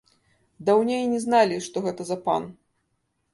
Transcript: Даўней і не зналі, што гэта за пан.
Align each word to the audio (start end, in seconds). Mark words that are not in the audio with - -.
Даўней 0.69 1.01
і 1.03 1.09
не 1.11 1.19
зналі, 1.25 1.59
што 1.67 1.85
гэта 1.89 2.01
за 2.09 2.17
пан. 2.25 2.49